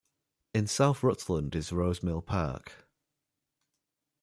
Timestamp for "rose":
1.71-2.01